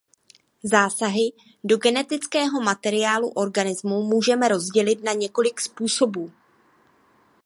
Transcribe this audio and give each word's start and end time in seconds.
Zásahy 0.63 1.33
do 1.63 1.77
genetického 1.77 2.61
materiálu 2.61 3.29
organismů 3.29 4.01
můžeme 4.03 4.47
rozdělit 4.47 5.03
na 5.03 5.13
několik 5.13 5.59
způsobů. 5.61 6.31